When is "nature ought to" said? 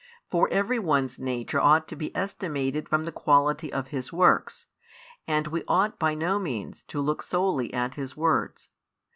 1.19-1.95